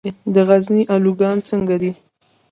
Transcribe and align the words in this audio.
د 0.33 0.35
غزني 0.47 0.83
الوګان 0.93 1.37
څنګه 1.49 1.75
دي؟ 1.81 1.91